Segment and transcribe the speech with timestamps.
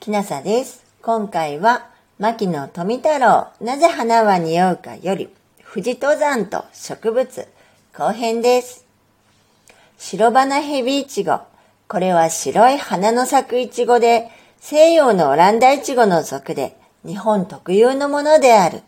[0.00, 0.82] きなさです。
[1.02, 1.86] 今回は、
[2.18, 5.28] 牧野富太郎、なぜ花は匂うかより、
[5.62, 7.46] 富士登山と植物、
[7.92, 8.86] 後編です。
[9.98, 11.40] 白花ヘビイチゴ。
[11.86, 18.80] これは白い花の咲くイチゴで、西洋のオランダイチゴの属で、日本特有のものである。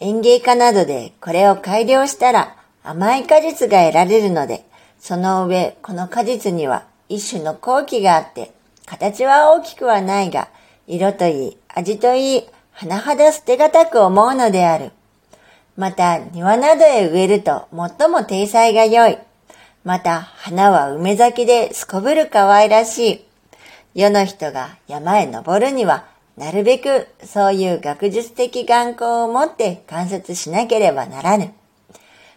[0.00, 4.66] 園芸家などでこれを改良したら甘い果実が得られるので、
[5.00, 8.52] その上、この果実には一種の後期があって、
[8.86, 10.48] 形は大きくはないが、
[10.86, 12.44] 色といい、味といい、
[12.78, 14.92] 甚だ捨てがたく思うのである。
[15.76, 19.18] また、庭などへ植えると最も体裁が良い。
[19.84, 23.26] また、花は梅咲きですこぶる可愛らしい。
[23.94, 26.06] 世の人が山へ登るには、
[26.36, 31.52] なるべくそういう学術的眼光を持って観察しなければならぬ。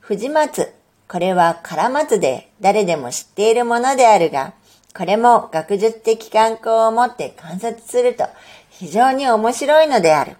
[0.00, 0.72] 藤松、
[1.08, 4.52] これは唐松で誰でも知っているものであるが、
[4.96, 8.28] これも学術的観光を持って観察すると
[8.70, 10.36] 非常に面白いのである。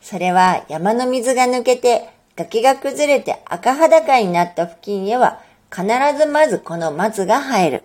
[0.00, 5.40] それは山の水が抜けて崖が崩れて赤裸になった付近へは
[5.70, 5.84] 必
[6.18, 7.82] ずまずこの松が生える。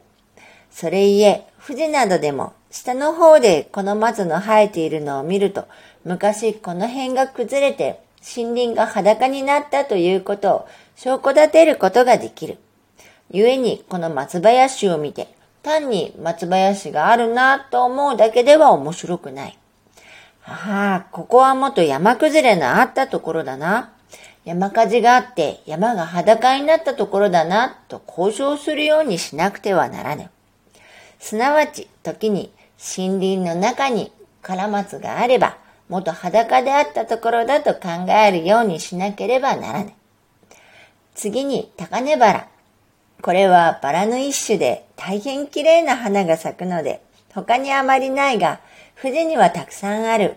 [0.72, 5.68] それゆえ、富士などでも下の方でこの松の生えているのを見ると、
[6.06, 8.00] 昔この辺が崩れて
[8.36, 12.58] 森林が裸になったということを証拠立てることができる。
[13.30, 19.58] 故にこの松林を見て、単に松林があるなと思うだけでは面白くない。
[20.46, 23.92] ああ、ここは元山崩れのあったところだな。
[24.46, 30.30] 山火事があって山が裸になったところだなと交渉するようにしなくてはならぬ。
[31.20, 35.58] すなわち、時に森林の中にカラマツがあれば、
[35.90, 39.92] 元裸であったところだと考えるようにしなければならぬ。
[41.14, 42.48] 次に高根バラ。
[43.22, 47.02] これはバラの一種で大変綺麗な花が咲くので、
[47.34, 48.60] 他にあまりないが、
[49.02, 50.36] 富士にはたくさんある。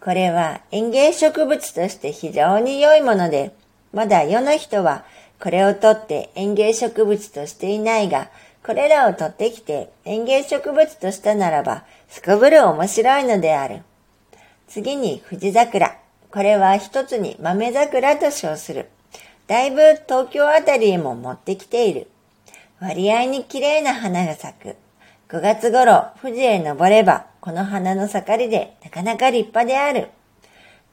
[0.00, 3.52] これは園芸植物として非常に良いもので、
[3.92, 5.04] まだ世の人は
[5.40, 8.28] これを取って園芸植物としていないが、
[8.62, 13.82] これらを取ってきて園芸植物としたならば、すこぶる面白いのである。
[14.68, 15.96] 次に富士桜。
[16.30, 18.88] これは一つに豆桜と称する。
[19.50, 22.06] だいぶ東京あたりへも持ってきている。
[22.78, 24.76] 割合に綺麗な花が咲く。
[25.28, 30.06] 5月頃、富士へ登れば、この花の盛りでなかなか立派である。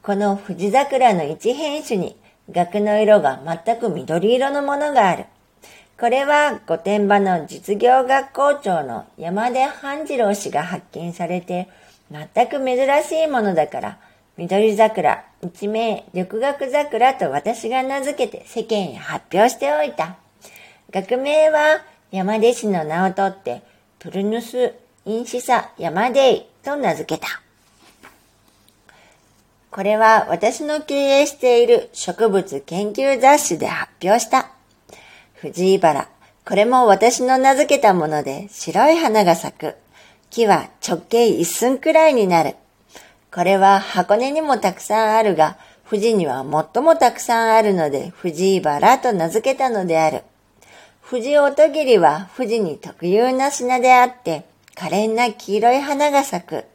[0.02, 2.18] この富士桜の一変種に、
[2.50, 5.26] 額の色が全く緑色のものがある。
[6.00, 11.70] これは御殿場の実業学校長の山出半次郎氏が発見されて、
[12.10, 14.00] 全く珍しいものだから、
[14.36, 20.18] 緑桜、一名緑学桜と私が名付けて世間へ発表しておいた。
[20.92, 23.62] 学名は山出氏の名を取って、
[24.00, 24.74] プルヌス・
[25.06, 27.42] インシサ・ヤマデイと名付けた。
[29.70, 34.50] これは私の経営している植物研究雑誌で発表した。
[35.36, 36.10] 藤井原。
[36.46, 39.76] これも私の名付けたもので白い花が咲く。
[40.30, 42.56] 木は直径一寸くらいになる。
[43.34, 45.58] これは箱根にもたくさんあるが、
[45.90, 50.24] 富士には最もたくさんあるので、藤井原と名付けたのである。
[51.10, 54.46] 富士音切は富士に特有な品であって、
[54.76, 56.66] 可憐な黄色い花が咲く。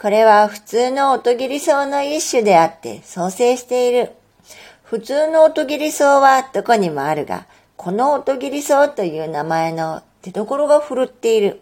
[0.00, 4.12] これは普通の音切り草の一種であって創生している。
[4.84, 7.46] 普通の音切り草はどこにもあるが、
[7.76, 11.60] この音切り草という名前の出所が振るっている。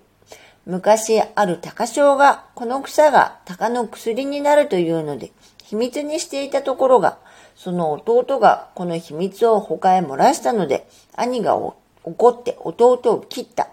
[0.67, 5.33] 昔ある高将がこの草が鷹の薬になるというので
[5.67, 7.19] 秘密にしていたところが、
[7.57, 13.69] その弟がこの秘密を他へ漏らしたので、兄が怒って弟を切った。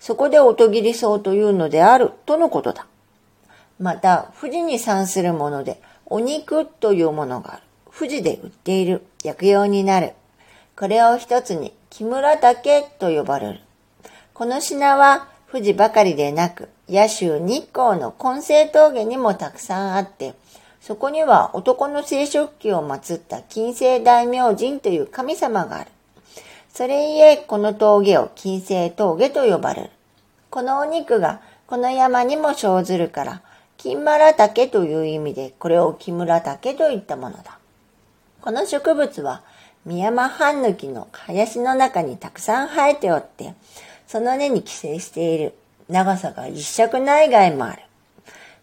[0.00, 2.86] そこで音切り草というのであるとのことだ。
[3.78, 7.62] また、富士に産するもので、お肉というものがある。
[7.94, 9.04] 富士で売っている。
[9.22, 10.14] 薬用になる。
[10.74, 13.60] これを一つに、木村竹と呼ばれる。
[14.32, 20.34] この品は、富士ばかりでなく、野州日光の根性峠にもたくさんあって、
[20.80, 25.90] そこには男の生殖器を祀った金星大明神という神様がある。
[26.72, 29.90] それゆえ、この峠を金星峠と呼ばれる。
[30.50, 33.42] このお肉がこの山にも生ずるから、
[33.76, 37.58] 金丸竹という意味でこれを木村竹といったものだ。
[38.40, 39.42] この植物は
[39.84, 43.54] 三山半抜きの林の中にたくさん生えておって、
[44.06, 45.54] その根に寄生している。
[45.88, 47.82] 長さが一尺内外もある。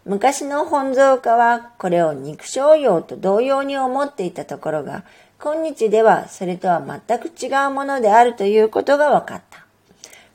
[0.04, 5.04] 昔の本草家はこれを肉商用と同様に思っていたところが、
[5.38, 9.64] 今日ではそれとは全く違うものであるということが分かった。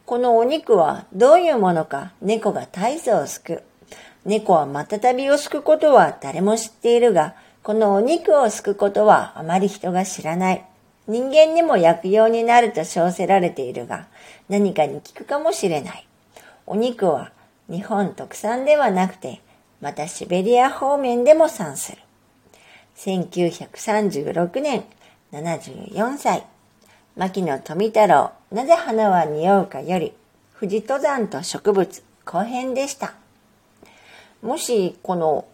[0.06, 3.62] このお肉はどういうものか猫が大層すく。
[4.26, 10.66] 猫はまたたびをすくことは誰も知っているが、このお肉をすくことはあまり人が知らない。
[11.10, 14.08] 人間にも薬用になると称せられているが、
[14.48, 16.08] 何かに効くかもしれない。
[16.68, 17.32] お肉は
[17.68, 19.42] 日本特産ではなくて、
[19.82, 21.98] またシベリア方面でも産する。
[22.98, 24.84] 1936年、
[25.32, 26.46] 74歳。
[27.16, 30.14] 牧野富太郎、なぜ花は匂うかより、
[30.60, 33.16] 富士登山と植物後編でした。
[34.44, 35.46] もし、この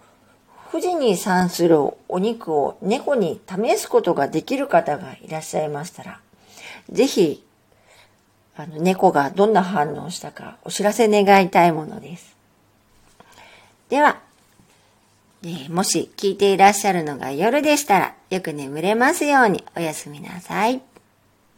[0.71, 1.79] 富士に産する
[2.09, 6.19] お肉を猫に試すことができる方がいらっしゃいましたら、
[6.89, 7.45] ぜひ、
[8.57, 12.35] あの、猫がどんな反応したかお知らせ願いたいものです。
[13.89, 14.19] では、
[15.43, 20.81] えー、もし聞いていらっしゃるのが夜でしたら、よく眠れますようにおやすみなさい。